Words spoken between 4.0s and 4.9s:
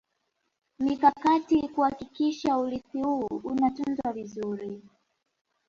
vizuri